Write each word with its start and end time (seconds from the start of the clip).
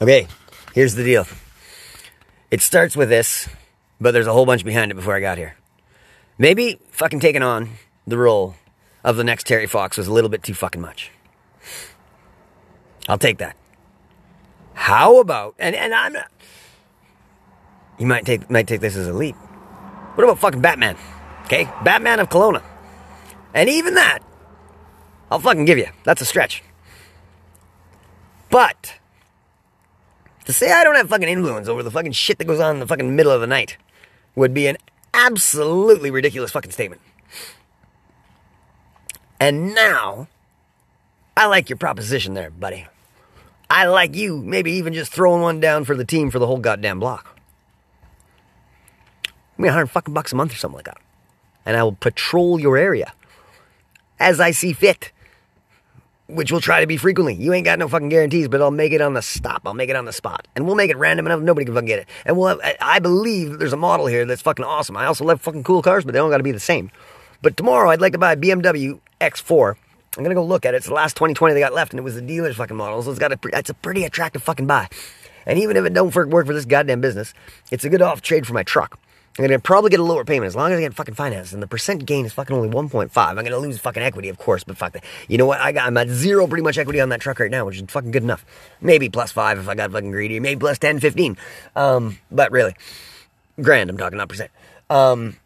Okay, 0.00 0.28
here's 0.74 0.94
the 0.94 1.02
deal. 1.02 1.26
It 2.50 2.60
starts 2.62 2.96
with 2.96 3.08
this, 3.08 3.48
but 4.00 4.12
there's 4.12 4.26
a 4.26 4.32
whole 4.32 4.46
bunch 4.46 4.64
behind 4.64 4.90
it 4.90 4.94
before 4.94 5.14
I 5.14 5.20
got 5.20 5.38
here. 5.38 5.56
Maybe 6.38 6.78
fucking 6.90 7.20
taking 7.20 7.42
on 7.42 7.70
the 8.06 8.16
role 8.16 8.54
of 9.02 9.16
the 9.16 9.24
next 9.24 9.46
Terry 9.46 9.66
Fox 9.66 9.96
was 9.96 10.06
a 10.06 10.12
little 10.12 10.30
bit 10.30 10.42
too 10.42 10.54
fucking 10.54 10.80
much. 10.80 11.10
I'll 13.08 13.18
take 13.18 13.38
that. 13.38 13.56
How 14.74 15.18
about 15.18 15.56
and 15.58 15.74
and 15.74 15.92
I'm 15.92 16.12
not 16.12 16.30
you 17.98 18.06
might 18.06 18.24
take 18.24 18.48
might 18.48 18.68
take 18.68 18.80
this 18.80 18.94
as 18.96 19.08
a 19.08 19.12
leap. 19.12 19.34
What 20.14 20.24
about 20.24 20.38
fucking 20.38 20.60
Batman? 20.60 20.96
Okay? 21.44 21.68
Batman 21.82 22.20
of 22.20 22.28
Kelowna. 22.28 22.62
And 23.54 23.68
even 23.68 23.94
that, 23.94 24.20
I'll 25.30 25.40
fucking 25.40 25.64
give 25.64 25.78
you. 25.78 25.88
That's 26.04 26.22
a 26.22 26.24
stretch. 26.24 26.62
But 28.50 28.97
to 30.48 30.54
say 30.54 30.72
I 30.72 30.82
don't 30.82 30.94
have 30.94 31.10
fucking 31.10 31.28
influence 31.28 31.68
over 31.68 31.82
the 31.82 31.90
fucking 31.90 32.12
shit 32.12 32.38
that 32.38 32.46
goes 32.46 32.58
on 32.58 32.76
in 32.76 32.80
the 32.80 32.86
fucking 32.86 33.14
middle 33.14 33.30
of 33.30 33.42
the 33.42 33.46
night 33.46 33.76
would 34.34 34.54
be 34.54 34.66
an 34.66 34.78
absolutely 35.12 36.10
ridiculous 36.10 36.52
fucking 36.52 36.70
statement. 36.70 37.02
And 39.38 39.74
now, 39.74 40.26
I 41.36 41.48
like 41.48 41.68
your 41.68 41.76
proposition 41.76 42.32
there, 42.32 42.48
buddy. 42.48 42.86
I 43.68 43.88
like 43.88 44.16
you 44.16 44.38
maybe 44.38 44.72
even 44.72 44.94
just 44.94 45.12
throwing 45.12 45.42
one 45.42 45.60
down 45.60 45.84
for 45.84 45.94
the 45.94 46.06
team 46.06 46.30
for 46.30 46.38
the 46.38 46.46
whole 46.46 46.56
goddamn 46.56 46.98
block. 46.98 47.38
Give 49.24 49.64
me 49.64 49.68
a 49.68 49.72
hundred 49.72 49.88
fucking 49.88 50.14
bucks 50.14 50.32
a 50.32 50.36
month 50.36 50.54
or 50.54 50.56
something 50.56 50.76
like 50.76 50.86
that. 50.86 50.96
And 51.66 51.76
I 51.76 51.82
will 51.82 51.92
patrol 51.92 52.58
your 52.58 52.78
area 52.78 53.12
as 54.18 54.40
I 54.40 54.52
see 54.52 54.72
fit 54.72 55.12
which 56.28 56.52
we'll 56.52 56.60
try 56.60 56.80
to 56.80 56.86
be 56.86 56.98
frequently. 56.98 57.34
You 57.34 57.54
ain't 57.54 57.64
got 57.64 57.78
no 57.78 57.88
fucking 57.88 58.10
guarantees, 58.10 58.48
but 58.48 58.60
I'll 58.60 58.70
make 58.70 58.92
it 58.92 59.00
on 59.00 59.14
the 59.14 59.22
stop. 59.22 59.62
I'll 59.64 59.74
make 59.74 59.88
it 59.88 59.96
on 59.96 60.04
the 60.04 60.12
spot. 60.12 60.46
And 60.54 60.66
we'll 60.66 60.76
make 60.76 60.90
it 60.90 60.98
random 60.98 61.26
enough 61.26 61.40
nobody 61.40 61.64
can 61.64 61.74
fucking 61.74 61.86
get 61.86 62.00
it. 62.00 62.08
And 62.26 62.36
we'll 62.36 62.48
have, 62.48 62.60
I 62.80 62.98
believe 62.98 63.58
there's 63.58 63.72
a 63.72 63.78
model 63.78 64.06
here 64.06 64.26
that's 64.26 64.42
fucking 64.42 64.64
awesome. 64.64 64.96
I 64.96 65.06
also 65.06 65.24
love 65.24 65.40
fucking 65.40 65.64
cool 65.64 65.80
cars, 65.82 66.04
but 66.04 66.12
they 66.12 66.18
don't 66.18 66.30
gotta 66.30 66.42
be 66.42 66.52
the 66.52 66.60
same. 66.60 66.90
But 67.40 67.56
tomorrow 67.56 67.90
I'd 67.90 68.02
like 68.02 68.12
to 68.12 68.18
buy 68.18 68.32
a 68.32 68.36
BMW 68.36 69.00
X4. 69.20 69.76
I'm 70.16 70.22
gonna 70.22 70.34
go 70.34 70.44
look 70.44 70.66
at 70.66 70.74
it. 70.74 70.78
It's 70.78 70.86
the 70.86 70.94
last 70.94 71.16
2020 71.16 71.54
they 71.54 71.60
got 71.60 71.72
left, 71.72 71.92
and 71.92 72.00
it 72.00 72.02
was 72.02 72.14
the 72.14 72.22
dealer's 72.22 72.56
fucking 72.56 72.76
model, 72.76 73.02
so 73.02 73.10
it's 73.10 73.20
got 73.20 73.32
a, 73.32 73.38
it's 73.52 73.70
a 73.70 73.74
pretty 73.74 74.04
attractive 74.04 74.42
fucking 74.42 74.66
buy. 74.66 74.88
And 75.46 75.58
even 75.58 75.76
if 75.76 75.84
it 75.84 75.94
don't 75.94 76.14
work 76.14 76.46
for 76.46 76.52
this 76.52 76.66
goddamn 76.66 77.00
business, 77.00 77.32
it's 77.70 77.84
a 77.84 77.88
good 77.88 78.02
off 78.02 78.20
trade 78.20 78.46
for 78.46 78.52
my 78.52 78.64
truck. 78.64 78.98
I'm 79.38 79.44
gonna 79.44 79.60
probably 79.60 79.90
get 79.90 80.00
a 80.00 80.04
lower 80.04 80.24
payment 80.24 80.48
as 80.48 80.56
long 80.56 80.72
as 80.72 80.78
I 80.78 80.80
get 80.80 80.94
fucking 80.94 81.14
finance. 81.14 81.52
And 81.52 81.62
the 81.62 81.68
percent 81.68 82.04
gain 82.04 82.26
is 82.26 82.32
fucking 82.32 82.54
only 82.54 82.68
1.5. 82.68 83.10
I'm 83.16 83.36
gonna 83.36 83.58
lose 83.58 83.78
fucking 83.78 84.02
equity, 84.02 84.28
of 84.28 84.38
course, 84.38 84.64
but 84.64 84.76
fuck 84.76 84.94
that. 84.94 85.04
You 85.28 85.38
know 85.38 85.46
what? 85.46 85.60
I 85.60 85.70
got 85.70 85.86
I'm 85.86 85.96
at 85.96 86.08
zero 86.08 86.48
pretty 86.48 86.64
much 86.64 86.76
equity 86.76 87.00
on 87.00 87.10
that 87.10 87.20
truck 87.20 87.38
right 87.38 87.50
now, 87.50 87.64
which 87.64 87.76
is 87.76 87.84
fucking 87.88 88.10
good 88.10 88.24
enough. 88.24 88.44
Maybe 88.80 89.08
plus 89.08 89.30
five 89.30 89.58
if 89.58 89.68
I 89.68 89.76
got 89.76 89.92
fucking 89.92 90.10
greedy. 90.10 90.40
Maybe 90.40 90.58
plus 90.58 90.78
10, 90.78 90.98
15. 90.98 91.36
Um, 91.76 92.18
but 92.32 92.50
really, 92.50 92.74
grand. 93.60 93.90
I'm 93.90 93.96
talking 93.96 94.18
not 94.18 94.28
percent. 94.28 94.50
Um, 94.90 95.36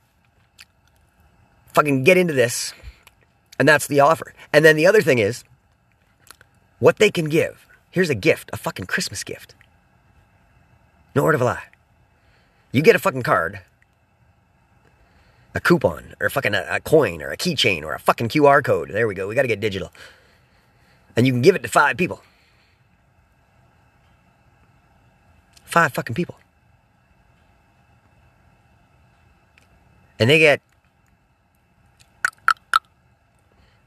fucking 1.75 2.05
get 2.05 2.17
into 2.17 2.33
this, 2.33 2.73
and 3.59 3.69
that's 3.69 3.89
the 3.89 4.01
offer. 4.01 4.33
And 4.55 4.65
then 4.65 4.77
the 4.77 4.87
other 4.87 5.03
thing 5.03 5.19
is, 5.19 5.45
what 6.79 6.97
they 6.97 7.11
can 7.11 7.27
give. 7.27 7.67
Here's 7.91 8.09
a 8.09 8.15
gift, 8.15 8.49
a 8.55 8.57
fucking 8.57 8.87
Christmas 8.87 9.23
gift. 9.23 9.55
No 11.15 11.25
word 11.25 11.35
of 11.35 11.43
a 11.43 11.45
lie. 11.45 11.65
You 12.73 12.81
get 12.81 12.97
a 12.97 12.99
fucking 12.99 13.23
card 13.23 13.61
a 15.55 15.61
coupon 15.61 16.15
or 16.21 16.31
fucking 16.31 16.55
a, 16.55 16.67
a 16.69 16.81
coin 16.81 17.23
or 17.23 17.31
a 17.31 17.37
keychain 17.37 17.83
or 17.83 17.95
a 17.95 17.99
fucking 17.99 18.29
QR 18.29 18.65
code. 18.65 18.91
There 18.91 19.07
we 19.07 19.15
go. 19.15 19.29
We 19.29 19.35
got 19.35 19.43
to 19.43 19.49
get 19.49 19.61
digital. 19.61 19.93
And 21.17 21.27
you 21.27 21.33
can 21.33 21.43
give 21.43 21.55
it 21.55 21.63
to 21.63 21.69
five 21.69 21.97
people. 21.97 22.23
Five 25.65 25.93
fucking 25.93 26.15
people. 26.15 26.37
And 30.19 30.31
they 30.31 30.39
get 30.39 30.61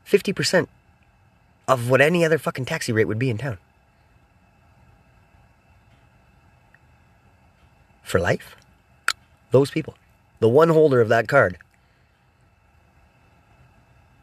50% 0.05 0.67
of 1.67 1.89
what 1.89 2.01
any 2.01 2.25
other 2.25 2.37
fucking 2.37 2.65
taxi 2.65 2.91
rate 2.91 3.05
would 3.05 3.19
be 3.19 3.29
in 3.29 3.37
town. 3.37 3.57
For 8.03 8.19
life? 8.19 8.55
Those 9.51 9.71
people 9.71 9.95
the 10.39 10.49
one 10.49 10.69
holder 10.69 11.01
of 11.01 11.09
that 11.09 11.27
card. 11.27 11.57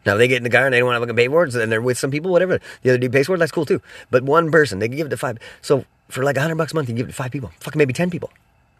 Now, 0.04 0.16
they 0.16 0.26
get 0.26 0.38
in 0.38 0.42
the 0.42 0.50
car 0.50 0.64
and 0.64 0.74
they 0.74 0.78
don't 0.78 0.86
want 0.86 0.96
to 0.96 1.00
look 1.00 1.10
at 1.10 1.54
it, 1.54 1.62
and 1.62 1.70
they're 1.70 1.80
with 1.80 1.96
some 1.96 2.10
people, 2.10 2.32
whatever, 2.32 2.58
the 2.82 2.90
other 2.90 2.98
dude 2.98 3.12
pays 3.12 3.26
for 3.26 3.36
it, 3.36 3.38
that's 3.38 3.52
cool 3.52 3.66
too. 3.66 3.80
But 4.10 4.24
one 4.24 4.50
person, 4.50 4.80
they 4.80 4.88
can 4.88 4.96
give 4.96 5.06
it 5.06 5.10
to 5.10 5.16
five. 5.16 5.38
So 5.60 5.84
for 6.08 6.24
like 6.24 6.36
a 6.36 6.40
hundred 6.40 6.56
bucks 6.56 6.72
a 6.72 6.74
month, 6.74 6.88
you 6.88 6.94
give 6.94 7.06
it 7.06 7.10
to 7.10 7.14
five 7.14 7.30
people. 7.30 7.52
Fucking 7.60 7.78
maybe 7.78 7.92
10 7.92 8.10
people. 8.10 8.30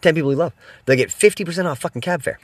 10 0.01 0.15
people 0.15 0.33
you 0.33 0.37
love. 0.37 0.53
They 0.87 0.97
get 0.97 1.11
50% 1.11 1.65
off 1.65 1.79
fucking 1.79 2.03
cab 2.03 2.23
fare. 2.23 2.41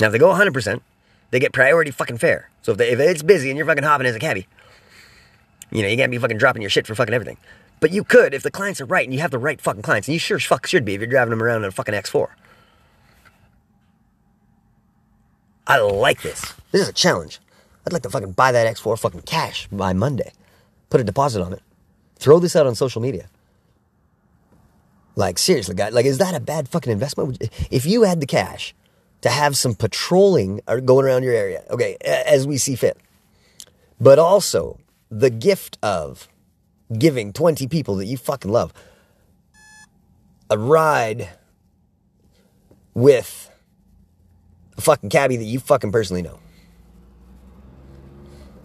Now, 0.00 0.06
if 0.06 0.12
they 0.12 0.18
go 0.18 0.32
100%, 0.32 0.80
they 1.30 1.38
get 1.38 1.52
priority 1.52 1.90
fucking 1.90 2.18
fare. 2.18 2.48
So 2.62 2.72
if, 2.72 2.78
they, 2.78 2.90
if 2.90 2.98
it's 2.98 3.22
busy 3.22 3.50
and 3.50 3.56
you're 3.56 3.66
fucking 3.66 3.84
hopping 3.84 4.06
as 4.06 4.16
a 4.16 4.18
cabbie, 4.18 4.46
you 5.70 5.82
know, 5.82 5.88
you 5.88 5.96
can't 5.96 6.10
be 6.10 6.18
fucking 6.18 6.38
dropping 6.38 6.62
your 6.62 6.70
shit 6.70 6.86
for 6.86 6.94
fucking 6.94 7.14
everything. 7.14 7.36
But 7.82 7.90
you 7.90 8.04
could 8.04 8.32
if 8.32 8.44
the 8.44 8.50
clients 8.52 8.80
are 8.80 8.84
right 8.84 9.04
and 9.04 9.12
you 9.12 9.18
have 9.18 9.32
the 9.32 9.40
right 9.40 9.60
fucking 9.60 9.82
clients. 9.82 10.06
And 10.06 10.12
you 10.12 10.20
sure 10.20 10.36
as 10.36 10.44
fuck 10.44 10.68
should 10.68 10.84
be 10.84 10.94
if 10.94 11.00
you're 11.00 11.10
driving 11.10 11.30
them 11.30 11.42
around 11.42 11.64
in 11.64 11.68
a 11.68 11.72
fucking 11.72 11.94
X4. 11.94 12.28
I 15.66 15.80
like 15.80 16.22
this. 16.22 16.54
This 16.70 16.82
is 16.82 16.88
a 16.88 16.92
challenge. 16.92 17.40
I'd 17.84 17.92
like 17.92 18.02
to 18.02 18.10
fucking 18.10 18.32
buy 18.32 18.52
that 18.52 18.72
X4 18.72 19.00
fucking 19.00 19.22
cash 19.22 19.66
by 19.72 19.92
Monday. 19.94 20.30
Put 20.90 21.00
a 21.00 21.04
deposit 21.04 21.42
on 21.42 21.52
it. 21.52 21.60
Throw 22.14 22.38
this 22.38 22.54
out 22.54 22.68
on 22.68 22.76
social 22.76 23.02
media. 23.02 23.28
Like, 25.16 25.36
seriously, 25.36 25.74
guys, 25.74 25.92
like, 25.92 26.06
is 26.06 26.18
that 26.18 26.36
a 26.36 26.40
bad 26.40 26.68
fucking 26.68 26.92
investment? 26.92 27.42
If 27.68 27.84
you 27.84 28.04
had 28.04 28.20
the 28.20 28.26
cash 28.26 28.76
to 29.22 29.28
have 29.28 29.56
some 29.56 29.74
patrolling 29.74 30.60
or 30.68 30.80
going 30.80 31.04
around 31.04 31.24
your 31.24 31.34
area, 31.34 31.64
okay, 31.68 31.96
as 32.04 32.46
we 32.46 32.58
see 32.58 32.76
fit, 32.76 32.96
but 34.00 34.20
also 34.20 34.78
the 35.10 35.30
gift 35.30 35.78
of 35.82 36.28
giving 36.98 37.32
20 37.32 37.66
people 37.68 37.96
that 37.96 38.06
you 38.06 38.16
fucking 38.16 38.50
love 38.50 38.72
a 40.50 40.58
ride 40.58 41.30
with 42.92 43.50
a 44.76 44.80
fucking 44.82 45.08
cabbie 45.08 45.36
that 45.36 45.44
you 45.44 45.58
fucking 45.58 45.90
personally 45.90 46.20
know. 46.20 46.38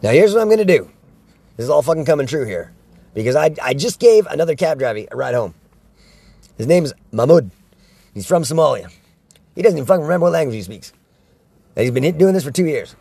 Now, 0.04 0.12
here's 0.12 0.34
what 0.34 0.42
I'm 0.42 0.48
going 0.48 0.58
to 0.60 0.66
do. 0.66 0.92
This 1.56 1.64
is 1.64 1.70
all 1.70 1.82
fucking 1.82 2.06
coming 2.06 2.28
true 2.28 2.46
here. 2.46 2.74
Because 3.14 3.36
I, 3.36 3.56
I 3.64 3.74
just 3.74 4.00
gave 4.00 4.28
another 4.28 4.56
cab 4.56 4.80
driver 4.80 5.06
a 5.09 5.16
ride 5.16 5.34
home. 5.34 5.54
His 6.58 6.68
name's 6.68 6.94
Mahmoud. 7.12 7.50
He's 8.14 8.28
from 8.28 8.44
Somalia. 8.44 8.92
He 9.56 9.62
doesn't 9.62 9.78
even 9.78 9.88
fucking 9.88 10.04
remember 10.04 10.26
what 10.26 10.34
language 10.34 10.56
he 10.56 10.62
speaks. 10.62 10.92
And 11.76 11.84
he's 11.84 11.92
been 11.92 12.18
doing 12.18 12.34
this 12.34 12.44
for 12.44 12.52
two 12.52 12.66
years 12.66 12.96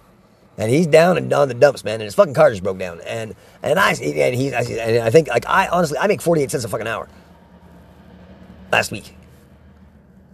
and 0.58 0.70
he's 0.70 0.86
down 0.86 1.16
and 1.18 1.32
on 1.32 1.48
the 1.48 1.54
dumps, 1.54 1.84
man. 1.84 1.94
And 1.94 2.04
his 2.04 2.14
fucking 2.14 2.34
car 2.34 2.50
just 2.50 2.62
broke 2.62 2.78
down. 2.78 3.00
And 3.02 3.34
and 3.62 3.78
I 3.78 3.90
and 3.90 4.34
he's 4.34 4.52
I, 4.52 4.62
and 4.62 5.02
I 5.04 5.10
think 5.10 5.28
like 5.28 5.46
I 5.46 5.68
honestly 5.68 5.98
I 5.98 6.06
make 6.06 6.22
forty 6.22 6.42
eight 6.42 6.50
cents 6.50 6.64
a 6.64 6.68
fucking 6.68 6.86
hour. 6.86 7.08
Last 8.72 8.90
week, 8.90 9.14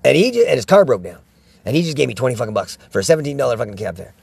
and 0.05 0.17
he 0.17 0.31
just, 0.31 0.47
and 0.47 0.57
his 0.57 0.65
car 0.65 0.85
broke 0.85 1.03
down, 1.03 1.21
and 1.65 1.77
he 1.77 1.83
just 1.83 1.97
gave 1.97 2.09
me 2.09 2.15
twenty 2.15 2.35
fucking 2.35 2.55
bucks 2.55 2.79
for 2.91 3.01
a 3.01 3.05
seventeen 3.05 3.37
dollar 3.37 3.57
fucking 3.57 3.77
cab 3.77 3.97
fare. 3.97 4.15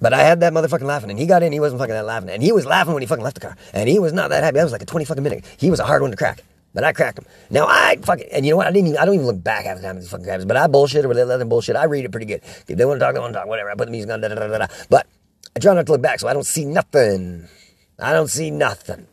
But 0.00 0.12
I 0.14 0.22
had 0.22 0.40
that 0.40 0.52
motherfucking 0.52 0.82
laughing, 0.82 1.10
and 1.10 1.18
he 1.18 1.26
got 1.26 1.42
in. 1.42 1.52
He 1.52 1.60
wasn't 1.60 1.80
fucking 1.80 1.94
that 1.94 2.06
laughing, 2.06 2.30
and 2.30 2.42
he 2.42 2.50
was 2.52 2.66
laughing 2.66 2.94
when 2.94 3.02
he 3.02 3.06
fucking 3.06 3.22
left 3.22 3.34
the 3.34 3.40
car, 3.40 3.56
and 3.72 3.88
he 3.88 3.98
was 3.98 4.12
not 4.12 4.30
that 4.30 4.42
happy. 4.42 4.56
That 4.56 4.64
was 4.64 4.72
like 4.72 4.82
a 4.82 4.86
twenty 4.86 5.04
fucking 5.04 5.22
minute. 5.22 5.44
He 5.58 5.70
was 5.70 5.80
a 5.80 5.84
hard 5.84 6.02
one 6.02 6.10
to 6.10 6.16
crack. 6.16 6.42
But 6.74 6.82
I 6.82 6.92
cracked 6.92 7.16
them. 7.16 7.26
Now 7.50 7.66
I 7.66 7.96
fucking 8.02 8.26
and 8.32 8.44
you 8.44 8.50
know 8.50 8.56
what? 8.58 8.66
I 8.66 8.72
didn't 8.72 8.88
even 8.88 8.98
I 8.98 9.04
don't 9.04 9.14
even 9.14 9.26
look 9.26 9.42
back 9.42 9.64
half 9.64 9.76
the 9.76 9.82
time 9.82 9.96
at 9.96 10.00
these 10.00 10.10
fucking 10.10 10.26
cabs. 10.26 10.44
But 10.44 10.56
I 10.56 10.66
bullshit 10.66 11.04
or 11.04 11.14
they 11.14 11.22
let 11.22 11.38
them 11.38 11.48
bullshit. 11.48 11.76
I 11.76 11.84
read 11.84 12.04
it 12.04 12.10
pretty 12.10 12.26
good. 12.26 12.42
If 12.42 12.66
they 12.66 12.84
want 12.84 12.98
to 12.98 13.04
talk, 13.04 13.14
they 13.14 13.20
want 13.20 13.32
to 13.32 13.38
talk. 13.38 13.46
Whatever. 13.46 13.70
I 13.70 13.74
put 13.74 13.86
the 13.86 13.92
music 13.92 14.10
on. 14.10 14.20
Da, 14.20 14.28
da, 14.28 14.34
da, 14.34 14.58
da, 14.58 14.66
But 14.90 15.06
I 15.56 15.60
try 15.60 15.72
not 15.72 15.86
to 15.86 15.92
look 15.92 16.02
back, 16.02 16.18
so 16.18 16.26
I 16.26 16.32
don't 16.32 16.46
see 16.46 16.64
nothing. 16.64 17.48
I 17.98 18.12
don't 18.12 18.28
see 18.28 18.50
nothing. 18.50 19.06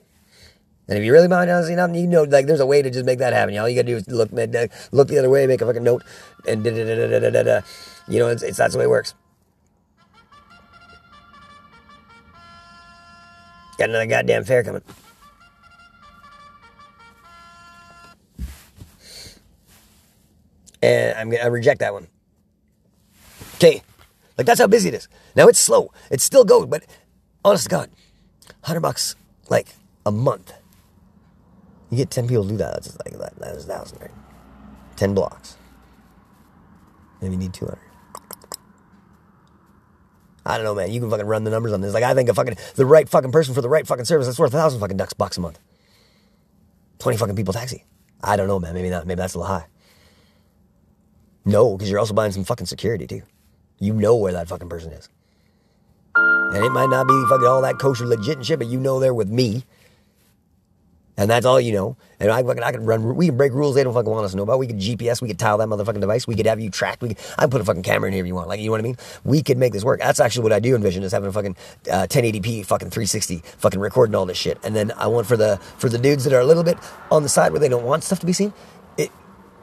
And 0.88 0.98
if 0.98 1.06
you 1.06 1.14
really 1.14 1.28
mind, 1.28 1.52
I 1.52 1.54
don't 1.54 1.68
see 1.68 1.76
nothing. 1.76 1.96
You 1.96 2.08
know, 2.08 2.24
like 2.24 2.48
there's 2.48 2.60
a 2.60 2.66
way 2.66 2.82
to 2.82 2.90
just 2.90 3.06
make 3.06 3.20
that 3.20 3.32
happen. 3.32 3.54
y'all. 3.54 3.70
you 3.70 3.76
gotta 3.76 3.88
do 3.88 3.96
is 3.98 4.08
look 4.08 4.32
look 4.32 5.08
the 5.08 5.20
other 5.20 5.30
way, 5.30 5.46
make 5.46 5.62
a 5.62 5.66
fucking 5.66 5.84
note, 5.84 6.04
and 6.48 6.64
da, 6.64 6.72
da, 6.72 6.84
da, 6.84 7.08
da, 7.08 7.20
da, 7.20 7.30
da, 7.30 7.44
da. 7.44 7.62
you 8.08 8.18
know, 8.18 8.28
it's, 8.28 8.42
it's 8.42 8.58
that's 8.58 8.74
the 8.74 8.80
way 8.80 8.86
it 8.86 8.90
works. 8.90 9.14
Got 13.78 13.90
another 13.90 14.08
goddamn 14.08 14.44
fare 14.44 14.64
coming. 14.64 14.82
And 20.82 21.18
I'm 21.18 21.30
gonna 21.30 21.52
reject 21.52 21.80
that 21.80 21.94
one. 21.94 22.08
Okay, 23.56 23.82
like 24.38 24.48
that's 24.48 24.60
how 24.60 24.68
busy 24.68 24.90
it 24.90 24.96
is. 24.96 25.08
Now 25.36 25.48
it's 25.48 25.60
slow. 25.60 25.92
It 26.10 26.22
still 26.22 26.44
goes, 26.44 26.66
but 26.66 26.86
honest 27.46 27.66
to 27.66 27.70
God, 27.70 27.90
hundred 28.64 28.82
bucks 28.82 29.16
like 29.50 29.76
a 30.06 30.12
month. 30.12 30.54
You 31.90 31.98
get 31.98 32.10
ten 32.10 32.28
people 32.28 32.44
to 32.44 32.50
do 32.50 32.58
that. 32.58 32.74
That's 32.74 32.98
like 33.06 33.18
that. 33.20 33.36
That 33.40 33.56
is 33.56 33.66
thousand, 33.66 34.02
right? 34.02 34.12
Ten 34.96 35.14
blocks. 35.14 35.58
Maybe 37.22 37.34
you 37.34 37.40
need 37.40 37.54
two 37.54 37.66
hundred. 37.66 37.82
I 40.46 40.58
don't 40.58 40.66
know, 40.66 40.74
man. 40.74 40.92
You 40.92 41.00
can 41.00 41.10
fucking 41.10 41.28
run 41.28 41.44
the 41.44 41.52
numbers 41.52 41.72
on 41.72 41.82
this. 41.82 41.94
Like, 41.94 42.04
I 42.04 42.16
think 42.16 42.28
a 42.30 42.34
fucking, 42.34 42.56
the 42.76 42.86
right 42.86 43.08
fucking 43.08 43.32
person 43.32 43.54
for 43.54 43.62
the 43.62 43.70
right 43.70 43.86
fucking 43.86 44.06
service, 44.06 44.26
that's 44.26 44.40
worth 44.40 44.54
a 44.54 44.58
thousand 44.58 44.80
fucking 44.80 44.98
ducks 44.98 45.14
bucks 45.14 45.38
a 45.38 45.42
month. 45.42 45.60
20 47.00 47.18
fucking 47.18 47.36
people 47.36 47.54
taxi. 47.54 47.86
I 48.24 48.36
don't 48.38 48.48
know, 48.48 48.60
man. 48.60 48.74
Maybe 48.74 48.90
not. 48.90 49.06
Maybe 49.06 49.18
that's 49.20 49.36
a 49.36 49.40
little 49.40 49.54
high. 49.54 49.68
No, 51.46 51.76
because 51.76 51.90
you're 51.90 52.00
also 52.00 52.14
buying 52.14 52.32
some 52.32 52.44
fucking 52.44 52.68
security, 52.68 53.08
too. 53.08 53.24
You 53.80 53.94
know 53.94 54.16
where 54.16 54.34
that 54.34 54.48
fucking 54.48 54.70
person 54.70 54.92
is. 54.92 55.10
And 56.16 56.66
it 56.66 56.70
might 56.72 56.90
not 56.90 57.08
be 57.08 57.26
fucking 57.30 57.48
all 57.48 57.62
that 57.62 57.80
kosher 57.80 58.06
legit 58.06 58.38
and 58.38 58.46
shit, 58.46 58.60
but 58.60 58.68
you 58.68 58.80
know 58.80 59.00
they're 59.00 59.14
with 59.14 59.30
me. 59.30 59.64
And 61.18 61.30
that's 61.30 61.46
all 61.46 61.60
you 61.60 61.72
know. 61.72 61.98
And 62.20 62.32
I 62.32 62.42
fucking 62.42 62.64
I 62.64 62.72
can 62.72 62.86
run. 62.86 63.16
We 63.16 63.28
can 63.28 63.38
break 63.38 63.54
rules 63.54 63.76
they 63.76 63.84
don't 63.84 63.94
fucking 63.94 64.10
want 64.10 64.26
us 64.26 64.32
to 64.32 64.38
know 64.38 64.44
about. 64.44 64.60
We 64.60 64.68
could 64.68 64.80
GPS. 64.80 65.22
We 65.22 65.28
could 65.28 65.38
tile 65.38 65.58
that 65.60 65.68
motherfucking 65.68 66.00
device. 66.00 66.26
We 66.26 66.36
could 66.36 66.46
have 66.46 66.60
you 66.60 66.70
tracked. 66.70 67.02
We 67.02 67.10
could, 67.10 67.20
I 67.38 67.42
can 67.42 67.52
put 67.52 67.62
a 67.62 67.64
fucking 67.64 67.84
camera 67.84 68.08
in 68.08 68.14
here 68.14 68.24
if 68.24 68.28
you 68.28 68.34
want. 68.34 68.48
Like 68.48 68.60
you 68.60 68.68
know 68.68 68.72
what 68.72 68.80
I 68.80 68.84
mean? 68.84 68.98
We 69.24 69.44
could 69.44 69.58
make 69.58 69.72
this 69.72 69.84
work. 69.84 70.00
That's 70.00 70.20
actually 70.20 70.44
what 70.44 70.54
I 70.54 70.60
do 70.60 70.76
envision 70.76 71.04
is 71.04 71.12
having 71.12 71.30
a 71.30 71.32
fucking 71.32 71.56
uh, 71.92 72.08
1080p 72.10 72.66
fucking 72.66 72.90
360 72.90 73.44
fucking 73.58 73.80
recording 73.80 74.16
all 74.16 74.26
this 74.26 74.38
shit. 74.38 74.58
And 74.64 74.76
then 74.76 74.92
I 74.94 75.08
want 75.08 75.28
for 75.28 75.38
the 75.38 75.58
for 75.78 75.90
the 75.90 75.98
dudes 75.98 76.24
that 76.24 76.34
are 76.34 76.40
a 76.40 76.46
little 76.46 76.64
bit 76.64 76.78
on 77.12 77.24
the 77.24 77.30
side 77.30 77.52
where 77.52 77.60
they 77.60 77.70
don't 77.70 77.86
want 77.86 78.04
stuff 78.04 78.20
to 78.22 78.26
be 78.26 78.34
seen. 78.34 78.54
It 78.98 79.12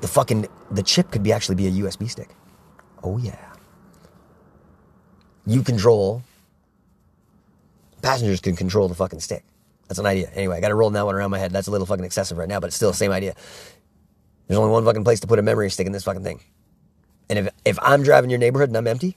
the 0.01 0.09
fucking 0.09 0.47
the 0.71 0.83
chip 0.83 1.11
could 1.11 1.23
be 1.23 1.33
actually 1.33 1.57
be 1.57 1.67
a 1.67 1.71
USB 1.71 2.09
stick. 2.09 2.31
Oh 3.03 3.19
yeah. 3.19 3.39
You 5.47 5.63
control. 5.63 6.23
Passengers 8.03 8.41
can 8.41 8.55
control 8.55 8.89
the 8.89 8.95
fucking 8.95 9.21
stick. 9.21 9.45
That's 9.89 9.99
an 9.99 10.07
idea. 10.07 10.31
Anyway, 10.35 10.57
I 10.57 10.61
got 10.61 10.69
to 10.69 10.75
roll 10.75 10.91
that 10.91 11.07
one 11.07 11.15
around 11.15 11.31
my 11.31 11.39
head. 11.39 11.53
That's 11.53 11.67
a 11.67 11.71
little 11.71 11.87
fucking 11.87 12.05
excessive 12.05 12.37
right 12.37 12.49
now, 12.49 12.61
but 12.61 12.67
it's 12.67 12.77
still 12.77 12.91
the 12.91 12.97
same 12.97 13.11
idea. 13.11 13.35
There's 14.47 14.59
only 14.59 14.71
one 14.71 14.85
fucking 14.85 15.05
place 15.05 15.21
to 15.21 15.27
put 15.27 15.39
a 15.39 15.43
memory 15.43 15.71
stick 15.71 15.87
in 15.87 15.93
this 15.93 16.05
fucking 16.05 16.23
thing. 16.23 16.41
And 17.31 17.39
if 17.39 17.49
if 17.65 17.79
I'm 17.83 18.03
driving 18.03 18.31
your 18.31 18.39
neighborhood 18.39 18.69
and 18.69 18.77
I'm 18.77 18.87
empty, 18.87 19.17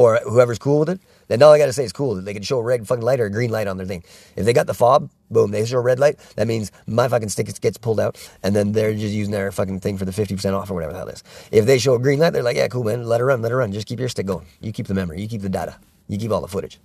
or 0.00 0.18
whoever's 0.24 0.58
cool 0.58 0.78
with 0.78 0.88
it, 0.88 0.98
then 1.28 1.42
all 1.42 1.52
I 1.52 1.58
got 1.58 1.66
to 1.66 1.74
say 1.74 1.84
is 1.84 1.92
cool. 1.92 2.14
They 2.14 2.32
can 2.32 2.42
show 2.42 2.58
a 2.58 2.62
red 2.62 2.86
fucking 2.88 3.04
light 3.04 3.20
or 3.20 3.26
a 3.26 3.30
green 3.30 3.50
light 3.50 3.66
on 3.66 3.76
their 3.76 3.84
thing. 3.84 4.02
If 4.34 4.46
they 4.46 4.54
got 4.54 4.66
the 4.66 4.72
fob, 4.72 5.10
boom, 5.30 5.50
they 5.50 5.66
show 5.66 5.76
a 5.76 5.82
red 5.82 5.98
light. 5.98 6.18
That 6.36 6.48
means 6.48 6.72
my 6.86 7.06
fucking 7.06 7.28
stick 7.28 7.48
gets 7.60 7.76
pulled 7.76 8.00
out, 8.00 8.16
and 8.42 8.56
then 8.56 8.72
they're 8.72 8.94
just 8.94 9.12
using 9.12 9.30
their 9.30 9.52
fucking 9.52 9.80
thing 9.80 9.98
for 9.98 10.06
the 10.06 10.12
fifty 10.12 10.34
percent 10.34 10.54
off 10.54 10.70
or 10.70 10.74
whatever 10.74 10.94
the 10.94 10.98
hell 11.00 11.08
it 11.08 11.16
is. 11.16 11.24
If 11.52 11.66
they 11.66 11.76
show 11.76 11.96
a 11.96 11.98
green 11.98 12.18
light, 12.18 12.30
they're 12.30 12.42
like, 12.42 12.56
yeah, 12.56 12.68
cool, 12.68 12.82
man, 12.82 13.04
let 13.04 13.20
her 13.20 13.26
run, 13.26 13.42
let 13.42 13.52
her 13.52 13.58
run. 13.58 13.72
Just 13.72 13.86
keep 13.86 14.00
your 14.00 14.08
stick 14.08 14.24
going. 14.24 14.46
You 14.62 14.72
keep 14.72 14.86
the 14.86 14.94
memory. 14.94 15.20
You 15.20 15.28
keep 15.28 15.42
the 15.42 15.50
data. 15.50 15.76
You 16.08 16.16
keep 16.16 16.30
all 16.30 16.40
the 16.40 16.48
footage. 16.48 16.80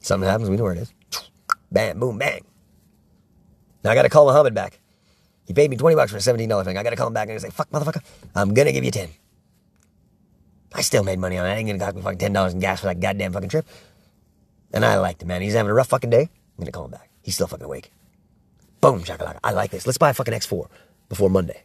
Something 0.00 0.28
happens, 0.28 0.50
we 0.50 0.58
know 0.58 0.64
where 0.64 0.74
it 0.74 0.80
is. 0.80 0.92
Bam, 1.72 1.98
boom, 1.98 2.18
bang. 2.18 2.44
Now 3.82 3.92
I 3.92 3.94
got 3.94 4.02
to 4.02 4.10
call 4.10 4.26
Muhammad 4.26 4.52
back. 4.52 4.78
He 5.46 5.54
paid 5.54 5.70
me 5.70 5.78
20 5.78 5.96
bucks 5.96 6.10
for 6.10 6.18
a 6.18 6.20
$17 6.20 6.64
thing. 6.66 6.76
I 6.76 6.82
got 6.82 6.90
to 6.90 6.96
call 6.96 7.06
him 7.06 7.14
back 7.14 7.30
and 7.30 7.40
say, 7.40 7.48
fuck, 7.48 7.70
motherfucker, 7.70 8.02
I'm 8.34 8.52
going 8.52 8.66
to 8.66 8.72
give 8.72 8.84
you 8.84 8.90
10. 8.90 9.08
I 10.74 10.82
still 10.82 11.04
made 11.04 11.20
money 11.20 11.38
on 11.38 11.46
it. 11.46 11.50
I 11.50 11.54
ain't 11.54 11.68
to 11.68 11.78
cost 11.78 11.94
me 11.94 12.02
fucking 12.02 12.18
$10 12.18 12.52
in 12.52 12.58
gas 12.58 12.80
for 12.80 12.86
that 12.86 12.98
goddamn 12.98 13.32
fucking 13.32 13.48
trip. 13.48 13.66
And 14.72 14.84
I 14.84 14.96
liked 14.98 15.22
him, 15.22 15.28
man. 15.28 15.40
He's 15.40 15.54
having 15.54 15.70
a 15.70 15.74
rough 15.74 15.88
fucking 15.88 16.10
day. 16.10 16.28
I'm 16.58 16.64
to 16.66 16.72
call 16.72 16.86
him 16.86 16.90
back. 16.90 17.08
He's 17.22 17.34
still 17.34 17.46
fucking 17.46 17.64
awake. 17.64 17.92
Boom, 18.80 19.02
shakalaka. 19.04 19.38
I 19.44 19.52
like 19.52 19.70
this. 19.70 19.86
Let's 19.86 19.98
buy 19.98 20.10
a 20.10 20.14
fucking 20.14 20.34
X4 20.34 20.66
before 21.08 21.30
Monday. 21.30 21.62